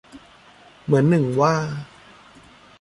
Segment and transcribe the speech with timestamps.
[0.83, 1.55] เหมือนหนึ่งว่า